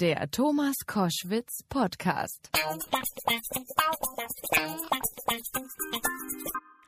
[0.00, 2.50] Der Thomas Koschwitz Podcast.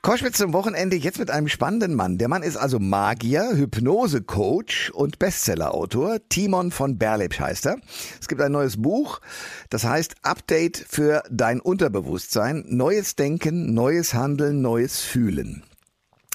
[0.01, 2.19] Koschwitz zum Wochenende jetzt mit einem spannenden Mann.
[2.19, 6.19] Der Mann ist also Magier, Hypnose-Coach und Bestsellerautor.
[6.29, 7.79] Timon von Berlepsch heißt er.
[8.21, 9.21] Es gibt ein neues Buch,
[9.71, 12.65] das heißt Update für dein Unterbewusstsein.
[12.69, 15.65] Neues Denken, neues Handeln, neues Fühlen.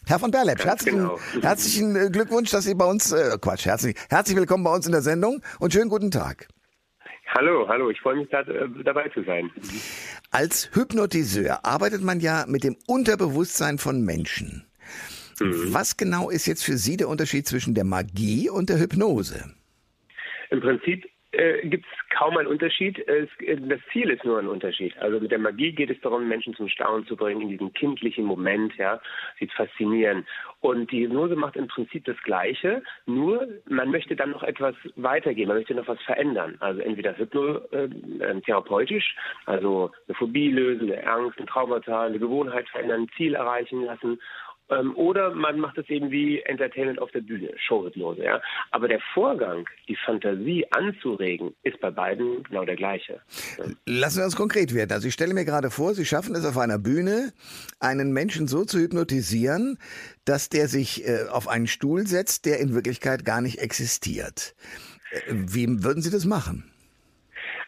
[0.08, 1.20] Herr von Berlepsch, herzlichen, genau.
[1.42, 4.92] herzlichen äh, Glückwunsch, dass Sie bei uns, äh, Quatsch, herzlich, herzlich willkommen bei uns in
[4.92, 6.50] der Sendung und schönen guten Tag.
[7.28, 9.52] Hallo, hallo, ich freue mich da, äh, dabei zu sein.
[10.32, 14.66] Als Hypnotiseur arbeitet man ja mit dem Unterbewusstsein von Menschen.
[15.40, 15.74] Mhm.
[15.74, 19.52] Was genau ist jetzt für Sie der Unterschied zwischen der Magie und der Hypnose?
[20.50, 21.04] Im Prinzip
[21.38, 23.00] äh, gibt es kaum einen Unterschied.
[23.08, 24.98] Es, das Ziel ist nur ein Unterschied.
[25.00, 28.26] Also mit der Magie geht es darum, Menschen zum Staunen zu bringen, in diesen kindlichen
[28.26, 29.02] Moment, ja,
[29.40, 30.26] sie zu faszinieren.
[30.62, 35.48] Und die Hypnose macht im Prinzip das Gleiche, nur man möchte dann noch etwas weitergehen,
[35.48, 36.58] man möchte noch was verändern.
[36.60, 43.02] Also entweder hypnotherapeutisch, äh, also eine Phobie lösen, eine Angst, ein Traumata, eine Gewohnheit verändern,
[43.04, 44.20] ein Ziel erreichen lassen
[44.70, 48.24] ähm, oder man macht es eben wie Entertainment auf der Bühne, Showhypnose.
[48.24, 48.42] Ja?
[48.72, 53.22] Aber der Vorgang, die Fantasie anzuregen, ist bei beiden genau der gleiche.
[53.86, 54.92] Lassen wir uns konkret werden.
[54.92, 57.32] Also ich stelle mir gerade vor, Sie schaffen es auf einer Bühne,
[57.80, 59.78] einen Menschen so zu hypnotisieren,
[60.26, 64.56] dass der sich äh, auf einen Stuhl setzt, der in Wirklichkeit gar nicht existiert.
[65.12, 66.72] Äh, wie würden Sie das machen?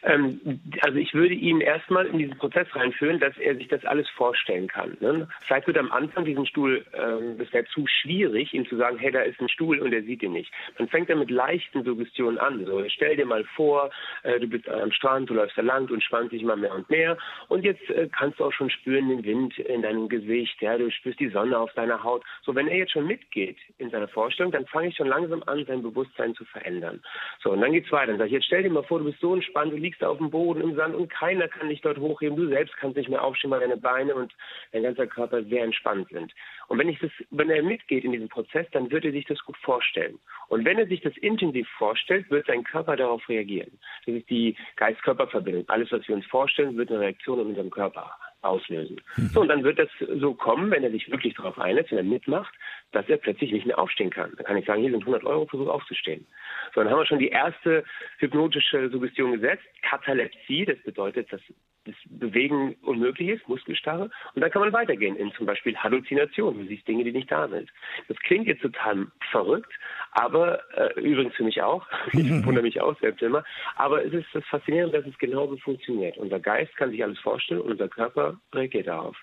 [0.07, 0.39] Ähm,
[0.81, 4.67] also ich würde ihn erstmal in diesen Prozess reinführen, dass er sich das alles vorstellen
[4.67, 4.97] kann.
[5.01, 5.27] Ne?
[5.41, 9.11] Vielleicht wird am Anfang diesen Stuhl, ähm, das wäre zu schwierig, ihm zu sagen, hey,
[9.11, 10.51] da ist ein Stuhl und er sieht ihn nicht.
[10.79, 12.65] Man fängt dann mit leichten Suggestionen an.
[12.65, 13.89] So, stell dir mal vor,
[14.23, 16.89] äh, du bist am Strand, du läufst da lang und spannst dich mal mehr und
[16.89, 17.17] mehr.
[17.49, 20.89] Und jetzt äh, kannst du auch schon spüren den Wind in deinem Gesicht, ja, du
[20.89, 22.23] spürst die Sonne auf deiner Haut.
[22.43, 25.65] So, wenn er jetzt schon mitgeht in seiner Vorstellung, dann fange ich schon langsam an,
[25.65, 27.01] sein Bewusstsein zu verändern.
[27.43, 28.07] So, und dann geht's weiter.
[28.07, 30.03] Dann sage ich, jetzt stell dir mal vor, du bist so entspannt, du liegst liegst
[30.03, 32.37] auf dem Boden im Sand und keiner kann dich dort hochheben.
[32.37, 34.33] Du selbst kannst nicht mehr aufstehen, weil deine Beine und
[34.71, 36.33] dein ganzer Körper sehr entspannt sind.
[36.67, 39.39] Und wenn ich das, wenn er mitgeht in diesen Prozess, dann wird er sich das
[39.43, 40.19] gut vorstellen.
[40.49, 43.79] Und wenn er sich das intensiv vorstellt, wird sein Körper darauf reagieren.
[44.05, 45.65] Das ist die Geist-Körper-Verbindung.
[45.67, 49.01] Alles, was wir uns vorstellen, wird eine Reaktion in unserem Körper haben auslösen.
[49.15, 49.27] Mhm.
[49.27, 49.89] So, und dann wird das
[50.19, 52.53] so kommen, wenn er sich wirklich darauf einlässt, wenn er mitmacht,
[52.91, 54.33] dass er plötzlich nicht mehr aufstehen kann.
[54.35, 56.25] Dann kann ich sagen, hier sind 100 Euro, versuch aufzustehen.
[56.73, 57.83] So, dann haben wir schon die erste
[58.19, 61.41] hypnotische Suggestion gesetzt, Katalepsie, das bedeutet, dass
[61.87, 64.09] das Bewegen unmöglich ist, Muskelstarre.
[64.35, 66.59] Und dann kann man weitergehen in zum Beispiel Halluzination.
[66.59, 67.69] Du siehst Dinge, die nicht da sind.
[68.07, 69.71] Das klingt jetzt total verrückt,
[70.11, 71.85] aber äh, übrigens für mich auch.
[72.17, 73.43] Ich wundere mich auch selbst immer.
[73.75, 76.17] Aber es ist das Faszinierende, dass es genauso funktioniert.
[76.17, 79.15] Unser Geist kann sich alles vorstellen und unser Körper reagiert darauf.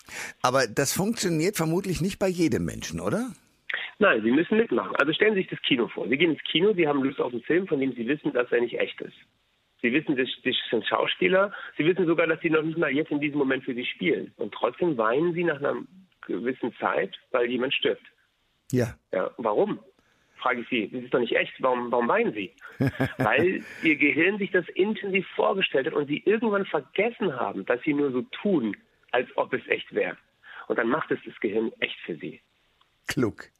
[0.42, 3.32] Aber das funktioniert vermutlich nicht bei jedem Menschen, oder?
[3.98, 4.96] Nein, Sie müssen mitmachen.
[4.96, 6.08] Also stellen Sie sich das Kino vor.
[6.08, 8.50] Sie gehen ins Kino, Sie haben Lust auf einen Film, von dem Sie wissen, dass
[8.50, 9.16] er nicht echt ist.
[9.84, 11.52] Sie wissen, das, das sind Schauspieler.
[11.76, 14.32] Sie wissen sogar, dass sie noch nicht mal jetzt in diesem Moment für Sie spielen.
[14.38, 15.76] Und trotzdem weinen Sie nach einer
[16.26, 18.02] gewissen Zeit, weil jemand stirbt.
[18.72, 18.94] Ja.
[19.12, 19.30] Ja.
[19.36, 19.78] Warum?
[20.36, 20.88] Frage ich Sie.
[20.88, 21.52] Das ist doch nicht echt.
[21.58, 22.50] Warum, warum weinen Sie?
[23.18, 27.92] weil Ihr Gehirn sich das intensiv vorgestellt hat und Sie irgendwann vergessen haben, dass Sie
[27.92, 28.74] nur so tun,
[29.10, 30.16] als ob es echt wäre.
[30.66, 32.40] Und dann macht es das Gehirn echt für Sie.
[33.06, 33.50] Klug.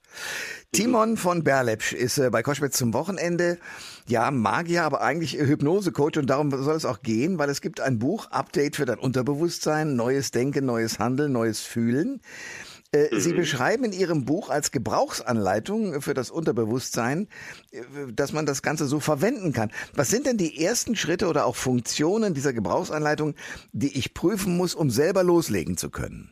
[0.73, 3.59] Timon von Berlepsch ist äh, bei Koschwitz zum Wochenende.
[4.07, 7.99] Ja, Magier, aber eigentlich Hypnosecoach und darum soll es auch gehen, weil es gibt ein
[7.99, 12.21] Buch, Update für dein Unterbewusstsein, neues Denken, neues Handeln, neues Fühlen.
[12.95, 13.37] Äh, Sie mhm.
[13.37, 17.29] beschreiben in Ihrem Buch als Gebrauchsanleitung für das Unterbewusstsein,
[17.73, 17.81] äh,
[18.13, 19.71] dass man das Ganze so verwenden kann.
[19.95, 23.35] Was sind denn die ersten Schritte oder auch Funktionen dieser Gebrauchsanleitung,
[23.73, 26.31] die ich prüfen muss, um selber loslegen zu können?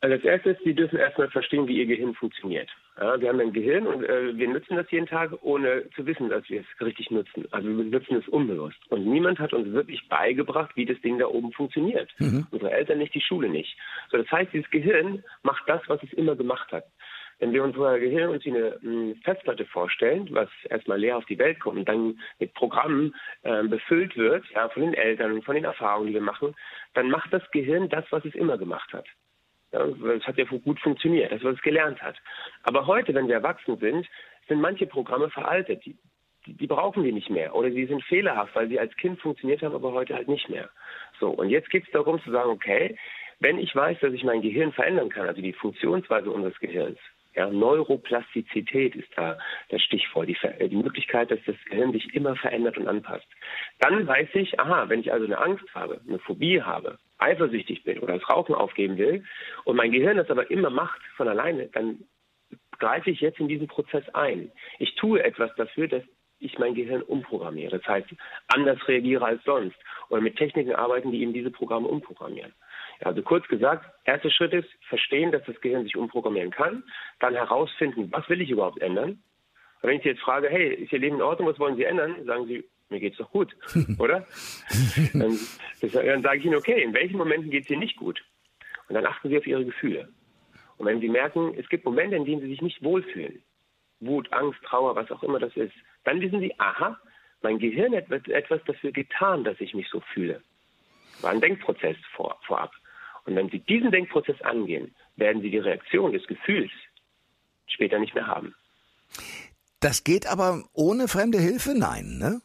[0.00, 2.70] Also als erstes, Sie dürfen erstmal verstehen, wie Ihr Gehirn funktioniert.
[3.00, 6.28] Ja, wir haben ein Gehirn und äh, wir nutzen das jeden Tag, ohne zu wissen,
[6.28, 7.44] dass wir es richtig nutzen.
[7.50, 8.78] Also wir nutzen es unbewusst.
[8.88, 12.08] Und niemand hat uns wirklich beigebracht, wie das Ding da oben funktioniert.
[12.18, 12.46] Mhm.
[12.52, 13.76] Unsere Eltern nicht, die Schule nicht.
[14.10, 16.84] So, das heißt, dieses Gehirn macht das, was es immer gemacht hat.
[17.40, 21.38] Wenn wir unser Gehirn uns wie eine hm, Festplatte vorstellen, was erstmal leer auf die
[21.38, 23.12] Welt kommt und dann mit Programmen
[23.42, 26.54] äh, befüllt wird, ja, von den Eltern und von den Erfahrungen, die wir machen,
[26.94, 29.06] dann macht das Gehirn das, was es immer gemacht hat.
[29.74, 32.16] Es hat ja gut funktioniert, das, was es gelernt hat.
[32.62, 34.06] Aber heute, wenn wir erwachsen sind,
[34.48, 35.84] sind manche Programme veraltet.
[35.84, 35.96] Die,
[36.46, 37.54] die, die brauchen wir nicht mehr.
[37.54, 40.68] Oder sie sind fehlerhaft, weil sie als Kind funktioniert haben, aber heute halt nicht mehr.
[41.18, 42.96] So, und jetzt geht es darum zu sagen, okay,
[43.40, 46.98] wenn ich weiß, dass ich mein Gehirn verändern kann, also die Funktionsweise unseres Gehirns,
[47.34, 49.38] ja, Neuroplastizität ist da
[49.68, 50.36] das Stichwort, die,
[50.68, 53.26] die, Möglichkeit, dass das Gehirn sich immer verändert und anpasst.
[53.80, 57.98] Dann weiß ich, aha, wenn ich also eine Angst habe, eine Phobie habe, eifersüchtig bin
[57.98, 59.24] oder das Rauchen aufgeben will
[59.64, 62.04] und mein Gehirn das aber immer macht von alleine, dann
[62.78, 64.50] greife ich jetzt in diesen Prozess ein.
[64.78, 66.02] Ich tue etwas dafür, dass
[66.38, 67.78] ich mein Gehirn umprogrammiere.
[67.78, 68.08] Das heißt,
[68.48, 69.76] anders reagiere als sonst.
[70.10, 72.52] Oder mit Techniken arbeiten, die eben diese Programme umprogrammieren.
[73.00, 76.84] Also kurz gesagt, erster Schritt ist verstehen, dass das Gehirn sich umprogrammieren kann,
[77.20, 79.22] dann herausfinden, was will ich überhaupt ändern.
[79.82, 81.84] Und wenn ich Sie jetzt frage, hey, ist Ihr Leben in Ordnung, was wollen Sie
[81.84, 82.24] ändern?
[82.24, 83.54] Sagen Sie, mir geht's doch gut,
[83.98, 84.26] oder?
[85.12, 85.38] dann,
[85.80, 88.24] dann sage ich Ihnen, okay, in welchen Momenten geht es Ihnen nicht gut?
[88.88, 90.08] Und dann achten Sie auf Ihre Gefühle.
[90.76, 93.42] Und wenn Sie merken, es gibt Momente, in denen Sie sich nicht wohlfühlen,
[94.00, 95.74] Wut, Angst, Trauer, was auch immer das ist,
[96.04, 96.98] dann wissen Sie, aha,
[97.42, 100.42] mein Gehirn hat etwas dafür getan, dass ich mich so fühle.
[101.20, 102.72] War ein Denkprozess vor, vorab.
[103.24, 106.70] Und wenn Sie diesen Denkprozess angehen, werden Sie die Reaktion des Gefühls
[107.66, 108.54] später nicht mehr haben.
[109.80, 111.74] Das geht aber ohne fremde Hilfe?
[111.76, 112.40] Nein, ne?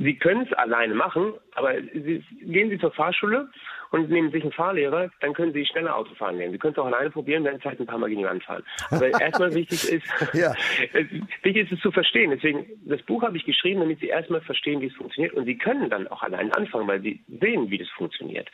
[0.00, 3.50] Sie können es alleine machen, aber Sie, gehen Sie zur Fahrschule
[3.90, 6.52] und nehmen sich einen Fahrlehrer, dann können Sie schneller Auto fahren lernen.
[6.52, 8.42] Sie können es auch alleine probieren, werden es halt ein paar Mal gegen die Wand
[8.42, 8.64] fahren.
[8.90, 10.54] Aber erstmal wichtig ist, ja.
[11.42, 12.30] wichtig ist es zu verstehen.
[12.30, 15.34] Deswegen, das Buch habe ich geschrieben, damit Sie erstmal verstehen, wie es funktioniert.
[15.34, 18.48] Und Sie können dann auch alleine anfangen, weil Sie sehen, wie das funktioniert.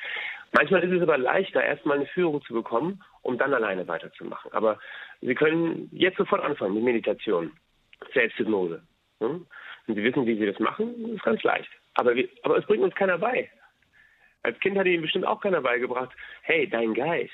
[0.52, 4.52] Manchmal ist es aber leichter, erstmal eine Führung zu bekommen, um dann alleine weiterzumachen.
[4.52, 4.81] Aber
[5.20, 7.52] Sie können jetzt sofort anfangen mit Meditation,
[8.12, 8.82] Selbsthypnose.
[9.20, 9.46] Hm?
[9.86, 11.68] Und Sie wissen, wie Sie das machen, ist ganz leicht.
[11.94, 13.50] Aber, wir, aber es bringt uns keiner bei.
[14.42, 16.12] Als Kind hat Ihnen bestimmt auch keiner beigebracht,
[16.42, 17.32] hey, dein Geist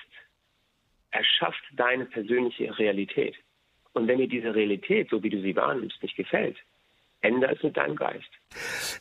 [1.11, 3.37] erschafft deine persönliche Realität.
[3.93, 6.57] Und wenn dir diese Realität, so wie du sie wahrnimmst, nicht gefällt,
[7.21, 8.29] ändere es mit deinem Geist.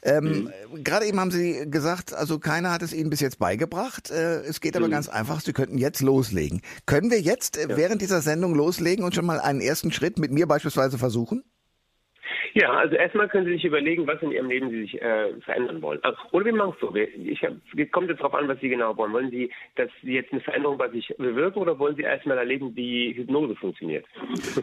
[0.03, 0.83] Ähm, mhm.
[0.83, 4.11] Gerade eben haben Sie gesagt, also keiner hat es Ihnen bis jetzt beigebracht.
[4.11, 4.91] Äh, es geht aber mhm.
[4.91, 6.61] ganz einfach, Sie könnten jetzt loslegen.
[6.85, 7.77] Können wir jetzt äh, ja.
[7.77, 11.43] während dieser Sendung loslegen und schon mal einen ersten Schritt mit mir beispielsweise versuchen?
[12.53, 15.81] Ja, also erstmal können Sie sich überlegen, was in Ihrem Leben Sie sich äh, verändern
[15.81, 15.99] wollen.
[16.03, 16.93] Also, oder wir machen es so.
[16.95, 17.53] Ich hab,
[17.91, 19.13] kommt jetzt darauf an, was Sie genau wollen.
[19.13, 22.75] Wollen Sie, dass Sie jetzt eine Veränderung bei sich bewirken oder wollen Sie erstmal erleben,
[22.75, 24.05] wie Hypnose funktioniert?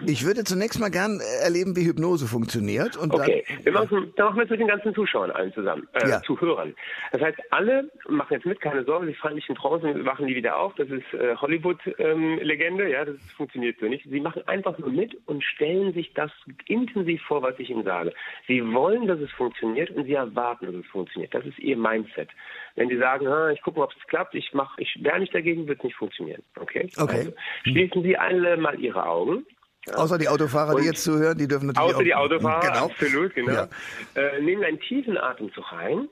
[0.07, 2.97] Ich würde zunächst mal gern erleben, wie Hypnose funktioniert.
[2.97, 5.89] Und okay, dann, wir machen, dann machen wir es mit den ganzen Zuschauern allen zusammen,
[5.95, 6.23] äh, ja.
[6.23, 6.75] Zuhörern.
[7.13, 10.35] Das heißt, alle machen jetzt mit, keine Sorge, Sie fallen nicht in Trance wachen die
[10.35, 10.75] wieder auf.
[10.77, 14.05] Das ist äh, Hollywood-Legende, ähm, ja, das funktioniert so nicht.
[14.09, 16.31] Sie machen einfach nur mit und stellen sich das
[16.67, 18.13] intensiv vor, was ich Ihnen sage.
[18.47, 21.35] Sie wollen, dass es funktioniert und Sie erwarten, dass es funktioniert.
[21.35, 22.29] Das ist Ihr Mindset.
[22.77, 25.67] Wenn Sie sagen, ich gucke mal, ob es klappt, ich mache, ich werde nicht dagegen,
[25.67, 26.43] wird es nicht funktionieren.
[26.57, 26.91] Okay?
[26.97, 27.19] Okay.
[27.19, 27.33] Also,
[27.65, 29.47] schließen Sie alle mal Ihre Augen.
[29.87, 29.95] Ja.
[29.95, 32.85] Außer die Autofahrer, und die jetzt zuhören, die dürfen natürlich Außer auch, die Autofahrer, genau.
[32.87, 33.53] absolut, genau.
[33.53, 33.69] Ja.
[34.15, 36.09] Äh, nehmen einen tiefen Atemzug rein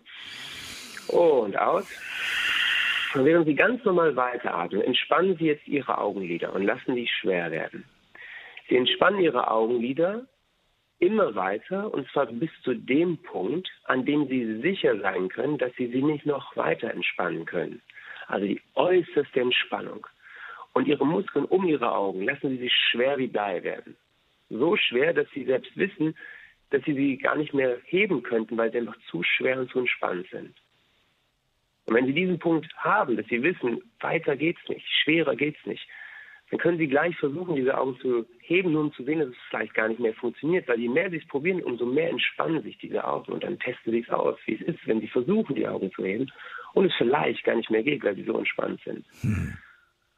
[1.09, 1.87] und aus.
[3.15, 7.51] Und während Sie ganz normal weiteratmen, entspannen Sie jetzt Ihre Augenlider und lassen die schwer
[7.51, 7.85] werden.
[8.69, 10.27] Sie entspannen Ihre Augenlider
[10.98, 15.72] immer weiter und zwar bis zu dem Punkt, an dem Sie sicher sein können, dass
[15.76, 17.82] Sie sie nicht noch weiter entspannen können.
[18.28, 20.06] Also die äußerste Entspannung.
[20.72, 23.96] Und Ihre Muskeln um Ihre Augen lassen Sie sich schwer wie Blei werden.
[24.48, 26.14] So schwer, dass Sie selbst wissen,
[26.70, 29.78] dass Sie sie gar nicht mehr heben könnten, weil sie einfach zu schwer und zu
[29.78, 30.54] entspannt sind.
[31.87, 35.87] Und wenn Sie diesen Punkt haben, dass Sie wissen, weiter geht's nicht, schwerer geht's nicht,
[36.50, 39.37] dann können Sie gleich versuchen, diese Augen zu heben, nur um zu sehen, dass es
[39.50, 40.69] vielleicht gar nicht mehr funktioniert.
[40.69, 43.32] Weil je mehr Sie es probieren, umso mehr entspannen sich diese Augen.
[43.32, 46.04] Und dann testen Sie es aus, wie es ist, wenn Sie versuchen, die Augen zu
[46.04, 46.31] heben
[46.75, 49.04] und es vielleicht gar nicht mehr geht, weil Sie so entspannt sind.
[49.20, 49.56] Hm.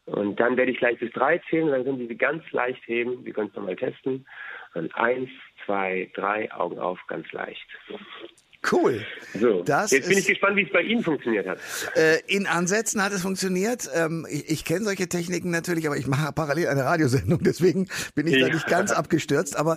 [0.07, 2.87] Und dann werde ich gleich bis drei zählen und dann können Sie sie ganz leicht
[2.87, 3.25] heben.
[3.27, 4.27] Wir können es nochmal testen.
[4.75, 5.29] Und eins,
[5.67, 7.67] zwei, drei, Augen auf, ganz leicht.
[8.71, 9.05] Cool.
[9.35, 11.59] So, das jetzt bin ich gespannt, wie es bei Ihnen funktioniert hat.
[11.95, 13.89] Äh, in Ansätzen hat es funktioniert.
[13.95, 18.27] Ähm, ich, ich kenne solche Techniken natürlich, aber ich mache parallel eine Radiosendung, deswegen bin
[18.27, 18.49] ich ja.
[18.49, 19.57] da nicht ganz abgestürzt.
[19.57, 19.77] Aber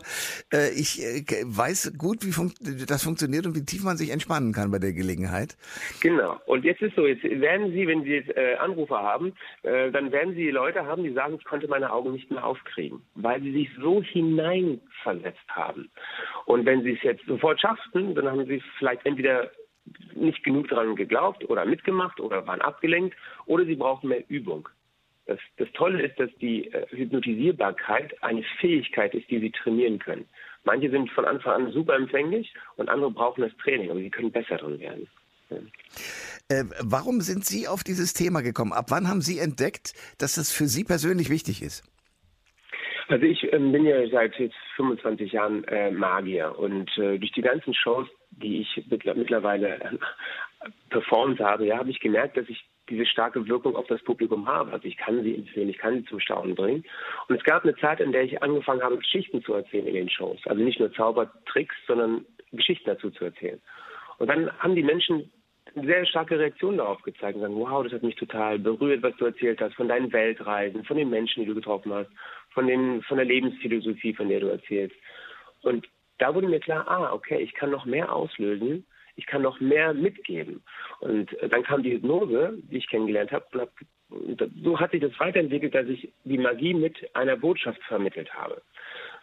[0.51, 2.53] äh, ich äh, weiß gut, wie fun
[2.87, 5.57] das funktioniert und wie tief man sich entspannen kann bei der Gelegenheit.
[6.01, 6.39] Genau.
[6.47, 10.11] Und jetzt ist so, jetzt werden Sie, wenn Sie jetzt äh, Anrufer haben, äh, dann
[10.11, 13.51] werden Sie Leute haben, die sagen, ich konnte meine Augen nicht mehr aufkriegen, weil sie
[13.51, 15.91] sich so hineinversetzt haben.
[16.45, 19.51] Und wenn Sie es jetzt sofort schafften, dann haben Sie vielleicht entweder
[20.13, 24.69] nicht genug daran geglaubt oder mitgemacht oder waren abgelenkt oder sie brauchen mehr Übung.
[25.25, 30.27] Das, das Tolle ist, dass die äh, Hypnotisierbarkeit eine Fähigkeit ist, die sie trainieren können.
[30.63, 34.31] Manche sind von Anfang an super empfänglich und andere brauchen das Training, aber sie können
[34.31, 35.07] besser drin werden.
[35.49, 35.57] Ja.
[36.49, 38.73] Äh, warum sind Sie auf dieses Thema gekommen?
[38.73, 41.83] Ab wann haben Sie entdeckt, dass das für Sie persönlich wichtig ist?
[43.07, 47.41] Also ich ähm, bin ja seit jetzt 25 Jahren äh, Magier und äh, durch die
[47.41, 49.97] ganzen Shows, die ich mittlerweile äh,
[50.89, 54.71] performt habe, ja, habe ich gemerkt, dass ich diese starke Wirkung auf das Publikum habe.
[54.71, 56.83] Also ich kann sie entführen, ich kann sie zum Staunen bringen.
[57.27, 60.09] Und es gab eine Zeit, in der ich angefangen habe, Geschichten zu erzählen in den
[60.09, 60.39] Shows.
[60.45, 63.61] Also nicht nur Zaubertricks, sondern Geschichten dazu zu erzählen.
[64.17, 65.31] Und dann haben die Menschen
[65.73, 69.15] eine sehr starke Reaktion darauf gezeigt und sagen, wow, das hat mich total berührt, was
[69.17, 72.09] du erzählt hast, von deinen Weltreisen, von den Menschen, die du getroffen hast,
[72.49, 74.95] von, den, von der Lebensphilosophie, von der du erzählst.
[75.61, 75.87] Und
[76.21, 78.85] da wurde mir klar, ah, okay, ich kann noch mehr auslösen,
[79.15, 80.63] ich kann noch mehr mitgeben.
[80.99, 83.69] Und äh, dann kam die Hypnose, die ich kennengelernt habe,
[84.09, 88.61] und, so hat sich das weiterentwickelt, dass ich die Magie mit einer Botschaft vermittelt habe.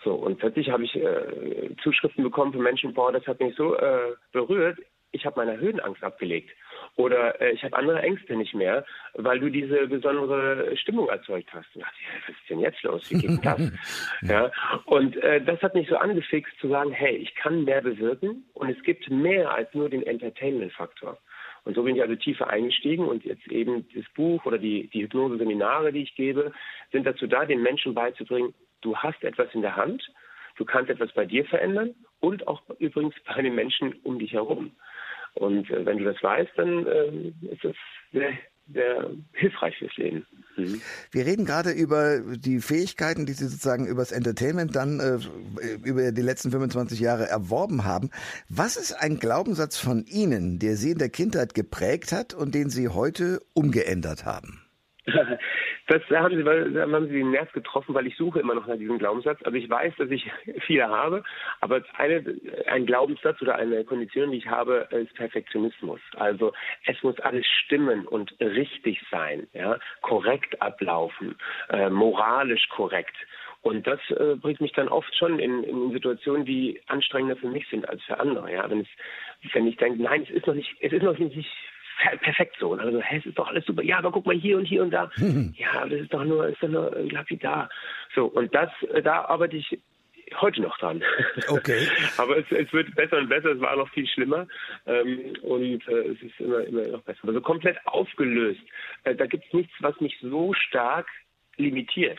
[0.02, 3.76] So, und plötzlich habe ich äh, Zuschriften bekommen von Menschen, boah, das hat mich so
[3.76, 4.78] äh, berührt,
[5.12, 6.50] ich habe meine Höhenangst abgelegt.
[6.96, 11.74] Oder äh, ich habe andere Ängste nicht mehr, weil du diese besondere Stimmung erzeugt hast.
[11.74, 13.10] Und dachte was ist denn jetzt los?
[13.10, 13.72] Wie geht das?
[14.22, 14.50] ja.
[14.84, 18.70] Und äh, das hat mich so angefixt zu sagen, hey, ich kann mehr bewirken und
[18.70, 21.18] es gibt mehr als nur den Entertainment-Faktor.
[21.64, 25.02] Und so bin ich also tiefer eingestiegen und jetzt eben das Buch oder die, die
[25.02, 26.52] Hypnose-Seminare, die ich gebe,
[26.92, 30.10] sind dazu da, den Menschen beizubringen, du hast etwas in der Hand,
[30.56, 34.72] du kannst etwas bei dir verändern und auch übrigens bei den Menschen um dich herum.
[35.38, 37.76] Und äh, wenn du das weißt, dann äh, ist das
[38.12, 38.32] sehr,
[38.72, 40.26] sehr hilfreich fürs Leben.
[40.56, 40.80] Mhm.
[41.10, 45.18] Wir reden gerade über die Fähigkeiten, die Sie sozusagen übers Entertainment dann äh,
[45.84, 48.10] über die letzten 25 Jahre erworben haben.
[48.48, 52.70] Was ist ein Glaubenssatz von Ihnen, der Sie in der Kindheit geprägt hat und den
[52.70, 54.62] Sie heute umgeändert haben?
[55.88, 58.66] Das da haben Sie, da haben Sie den Nerv getroffen, weil ich suche immer noch
[58.66, 59.40] nach diesem Glaubenssatz.
[59.42, 60.30] Also ich weiß, dass ich
[60.66, 61.24] viele habe,
[61.60, 62.22] aber eine,
[62.66, 66.00] ein Glaubenssatz oder eine Kondition, die ich habe, ist Perfektionismus.
[66.16, 66.52] Also
[66.86, 71.36] es muss alles stimmen und richtig sein, ja, korrekt ablaufen,
[71.70, 73.16] äh, moralisch korrekt.
[73.62, 77.66] Und das äh, bringt mich dann oft schon in, in Situationen, die anstrengender für mich
[77.68, 78.52] sind als für andere.
[78.52, 78.88] Ja, wenn es,
[79.52, 81.34] wenn ich denke, nein, es ist noch nicht, es ist noch nicht
[82.20, 82.70] perfekt so.
[82.70, 83.82] Und also, hä, es ist doch alles super.
[83.82, 85.10] Ja, aber guck mal hier und hier und da.
[85.54, 87.68] ja, das ist doch nur, ist doch nur lapidar.
[88.14, 89.78] So, und das, äh, da arbeite ich
[90.40, 91.02] heute noch dran.
[91.48, 91.88] Okay.
[92.18, 94.46] aber es, es, wird besser und besser, es war noch viel schlimmer
[94.86, 97.26] ähm, und äh, es ist immer, immer noch besser.
[97.26, 98.60] Also komplett aufgelöst.
[99.04, 101.06] Äh, da gibt es nichts, was mich so stark
[101.56, 102.18] limitiert.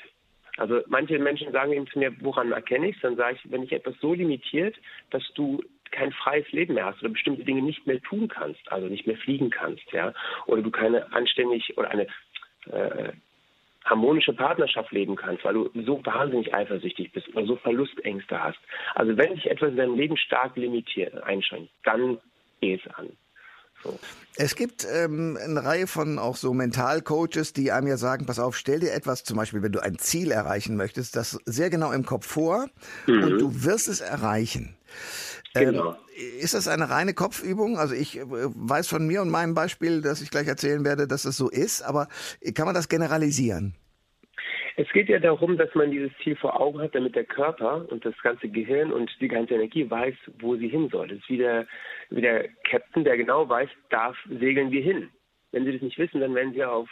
[0.60, 3.02] Also manche Menschen sagen eben zu mir, woran erkenne ich es?
[3.02, 4.76] Dann sage ich, wenn ich etwas so limitiert,
[5.10, 8.88] dass du kein freies Leben mehr hast oder bestimmte Dinge nicht mehr tun kannst, also
[8.88, 10.14] nicht mehr fliegen kannst, ja,
[10.46, 12.08] oder du keine anständig oder eine
[12.72, 13.14] äh,
[13.86, 18.60] harmonische Partnerschaft leben kannst, weil du so wahnsinnig eifersüchtig bist oder so Verlustängste hast.
[18.96, 22.20] Also wenn sich etwas in deinem Leben stark limitiert, einschränkt, dann
[22.62, 23.10] geh es an.
[23.84, 24.00] So.
[24.36, 28.56] Es gibt ähm, eine Reihe von auch so Mentalcoaches, die einem ja sagen, pass auf,
[28.56, 32.06] stell dir etwas, zum Beispiel, wenn du ein Ziel erreichen möchtest, das sehr genau im
[32.06, 32.70] Kopf vor
[33.06, 33.24] mhm.
[33.24, 34.78] und du wirst es erreichen.
[35.56, 35.90] Ähm, genau.
[35.92, 37.78] Ähm, ist das eine reine Kopfübung?
[37.78, 41.26] Also ich äh, weiß von mir und meinem Beispiel, das ich gleich erzählen werde, dass
[41.26, 42.08] es so ist, aber
[42.54, 43.76] kann man das generalisieren?
[44.80, 48.06] Es geht ja darum, dass man dieses Ziel vor Augen hat, damit der Körper und
[48.06, 51.10] das ganze Gehirn und die ganze Energie weiß, wo sie hin soll.
[51.10, 51.68] Das ist wie der,
[52.10, 55.10] wie der Captain, der genau weiß, darf segeln wir hin.
[55.52, 56.88] Wenn sie das nicht wissen, dann werden sie auf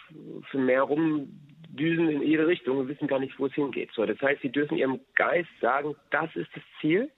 [0.52, 3.92] dem Meer rumdüsen in jede Richtung und wissen gar nicht, wo es hingeht.
[3.94, 7.10] So, das heißt, sie dürfen ihrem Geist sagen, das ist das Ziel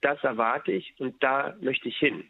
[0.00, 2.24] das erwarte ich und da möchte ich hin.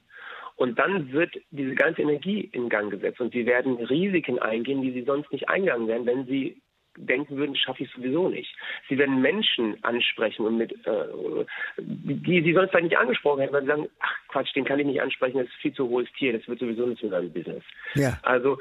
[0.56, 4.92] Und dann wird diese ganze Energie in Gang gesetzt und sie werden Risiken eingehen, die
[4.92, 6.60] sie sonst nicht eingegangen wären, wenn sie
[6.96, 8.54] denken würden, schaffe ich sowieso nicht.
[8.88, 11.44] Sie werden Menschen ansprechen und mit, äh,
[11.78, 14.86] die sie sonst vielleicht nicht angesprochen hätten, weil sie sagen, ach Quatsch, den kann ich
[14.86, 17.62] nicht ansprechen, das ist viel zu hohes Tier, das wird sowieso nicht zu meinem Business.
[17.94, 18.18] Ja.
[18.22, 18.58] Also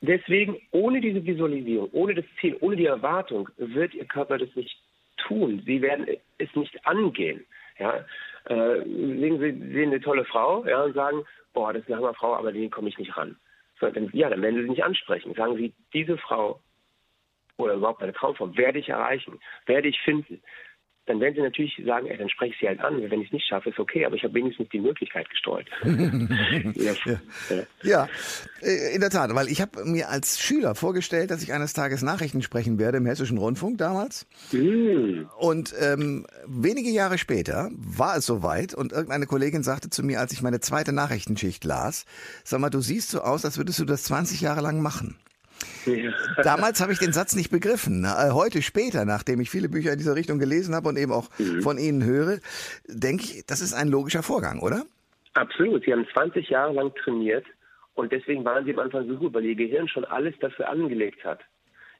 [0.00, 4.76] deswegen, ohne diese Visualisierung, ohne das Ziel, ohne die Erwartung, wird ihr Körper das nicht
[5.16, 5.62] tun.
[5.64, 6.06] Sie werden
[6.38, 7.44] es nicht angehen.
[7.78, 8.04] Ja,
[8.44, 11.22] äh, sehen Sie sehen eine tolle Frau ja, und sagen,
[11.54, 13.36] boah, das ist eine Frau, aber die komme ich nicht ran.
[13.80, 15.34] So, dann, ja, dann werden Sie sie nicht ansprechen.
[15.34, 16.60] Sagen Sie, diese Frau
[17.60, 20.42] oder überhaupt meine Traumform werde ich erreichen, werde ich finden
[21.10, 23.10] dann werden sie natürlich sagen, ey, dann spreche ich sie halt an.
[23.10, 25.66] Wenn ich es nicht schaffe, ist okay, aber ich habe wenigstens die Möglichkeit gestreut.
[25.82, 26.94] ja.
[27.82, 28.08] ja.
[28.62, 32.02] Äh, in der Tat, weil ich habe mir als Schüler vorgestellt, dass ich eines Tages
[32.02, 34.28] Nachrichten sprechen werde im Hessischen Rundfunk damals.
[34.52, 35.24] Mm.
[35.36, 40.32] Und ähm, wenige Jahre später war es soweit und irgendeine Kollegin sagte zu mir, als
[40.32, 42.04] ich meine zweite Nachrichtenschicht las,
[42.44, 45.16] sag mal, du siehst so aus, als würdest du das 20 Jahre lang machen.
[46.42, 48.04] Damals habe ich den Satz nicht begriffen.
[48.04, 51.28] Äh, heute später, nachdem ich viele Bücher in dieser Richtung gelesen habe und eben auch
[51.38, 51.62] mhm.
[51.62, 52.38] von Ihnen höre,
[52.86, 54.84] denke ich, das ist ein logischer Vorgang, oder?
[55.34, 55.84] Absolut.
[55.84, 57.46] Sie haben 20 Jahre lang trainiert
[57.94, 61.24] und deswegen waren Sie am Anfang so gut, weil Ihr Gehirn schon alles dafür angelegt
[61.24, 61.40] hat.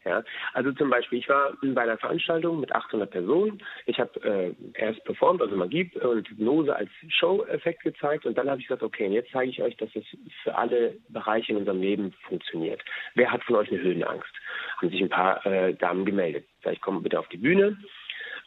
[0.04, 3.62] Ja, also zum Beispiel, ich war bei einer Veranstaltung mit 800 Personen.
[3.84, 8.62] Ich habe äh, erst performt, also Magie und Hypnose als Show-Effekt gezeigt und dann habe
[8.62, 10.04] ich gesagt, okay, jetzt zeige ich euch, dass es
[10.42, 12.82] für alle Bereiche in unserem Leben funktioniert.
[13.14, 14.32] Wer hat von euch eine Höhenangst?
[14.78, 16.46] Haben sich ein paar äh, Damen gemeldet.
[16.64, 17.76] Sag ich, komm bitte auf die Bühne.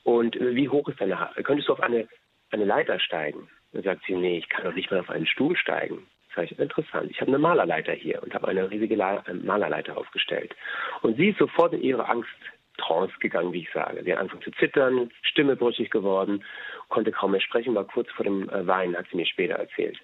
[0.04, 1.44] Und äh, wie hoch ist deine Haare?
[1.44, 2.08] Könntest du auf eine,
[2.50, 3.48] eine Leiter steigen?
[3.74, 6.08] Dann sagt sie, nee, ich kann doch nicht mal auf einen Stuhl steigen.
[6.42, 7.12] Ich, interessant.
[7.12, 10.56] Ich habe eine Malerleiter hier und habe eine riesige äh, Malerleiter aufgestellt.
[11.02, 12.30] Und sie ist sofort in ihre Angst
[12.78, 14.04] Trance gegangen, wie ich sage.
[14.04, 16.44] Sie hat angefangen zu zittern, Stimme brüchig geworden,
[16.90, 20.00] konnte kaum mehr sprechen, war kurz vor dem äh, Weinen, hat sie mir später erzählt.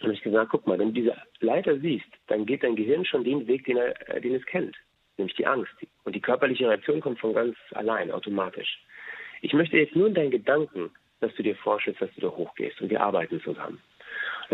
[0.00, 3.24] Und ich gesagt, guck mal, wenn du diese Leiter siehst, dann geht dein Gehirn schon
[3.24, 4.76] den Weg, den, er, äh, den es kennt,
[5.16, 5.72] nämlich die Angst.
[6.04, 8.82] Und die körperliche Reaktion kommt von ganz allein, automatisch.
[9.40, 10.90] Ich möchte jetzt nur in deinen Gedanken,
[11.20, 13.80] dass du dir vorstellst, dass du da hochgehst und wir arbeiten zusammen.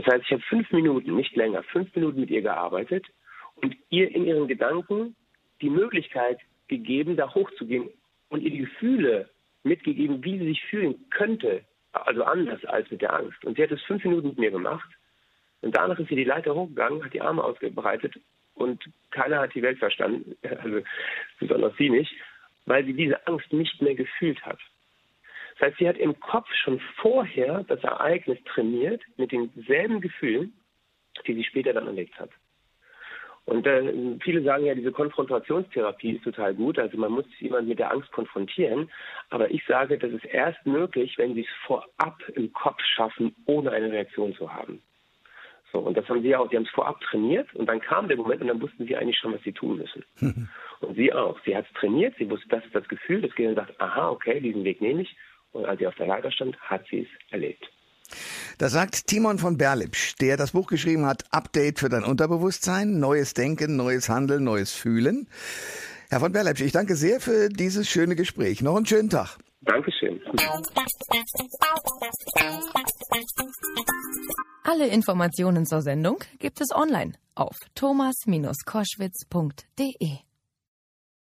[0.00, 3.06] Das heißt, ich habe fünf Minuten, nicht länger, fünf Minuten mit ihr gearbeitet
[3.56, 5.14] und ihr in ihren Gedanken
[5.60, 6.38] die Möglichkeit
[6.68, 7.90] gegeben, da hochzugehen
[8.30, 9.28] und ihr die Gefühle
[9.62, 13.44] mitgegeben, wie sie sich fühlen könnte, also anders als mit der Angst.
[13.44, 14.88] Und sie hat es fünf Minuten mit mir gemacht
[15.60, 18.14] und danach ist sie die Leiter hochgegangen, hat die Arme ausgebreitet
[18.54, 20.80] und keiner hat die Welt verstanden, also
[21.38, 22.14] besonders sie nicht,
[22.64, 24.60] weil sie diese Angst nicht mehr gefühlt hat.
[25.60, 30.54] Das heißt, sie hat im Kopf schon vorher das Ereignis trainiert mit denselben Gefühlen,
[31.26, 32.30] die sie später dann erlebt hat.
[33.44, 36.78] Und äh, viele sagen ja, diese Konfrontationstherapie ist total gut.
[36.78, 38.90] Also man muss jemanden mit der Angst konfrontieren.
[39.28, 43.70] Aber ich sage, das ist erst möglich, wenn sie es vorab im Kopf schaffen, ohne
[43.70, 44.80] eine Reaktion zu haben.
[45.72, 48.16] So, und das haben sie auch, sie haben es vorab trainiert und dann kam der
[48.16, 50.04] Moment und dann wussten sie eigentlich schon, was sie tun müssen.
[50.80, 51.38] und sie auch.
[51.44, 54.40] Sie hat es trainiert, sie wusste, das ist das Gefühl, das Gehirn sagt, aha, okay,
[54.40, 55.16] diesen Weg nehme ich.
[55.52, 57.64] Und als sie auf der Leiter stand, hat sie es erlebt.
[58.58, 63.34] Das sagt Timon von Berlipsch, der das Buch geschrieben hat, Update für dein Unterbewusstsein, neues
[63.34, 65.28] Denken, neues Handeln, neues Fühlen.
[66.08, 68.62] Herr von Berlipsch, ich danke sehr für dieses schöne Gespräch.
[68.62, 69.38] Noch einen schönen Tag.
[69.62, 70.20] Dankeschön.
[74.64, 80.29] Alle Informationen zur Sendung gibt es online auf thomas-koschwitz.de.